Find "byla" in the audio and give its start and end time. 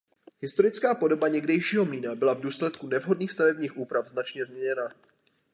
2.15-2.33